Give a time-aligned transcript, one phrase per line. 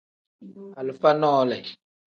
[0.79, 1.57] Alifa nole.